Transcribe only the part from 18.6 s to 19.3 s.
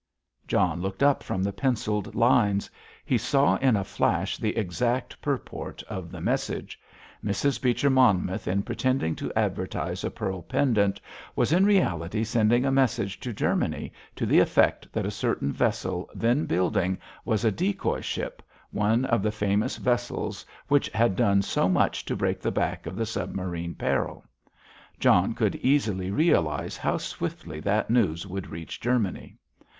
one of